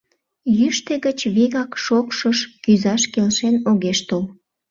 Йӱштӧ 0.57 0.93
гыч 1.05 1.19
вигак 1.35 1.71
шокшыш 1.83 2.39
кӱзаш 2.63 3.03
келшен 3.13 3.55
огеш 3.69 3.99
тол. 4.07 4.23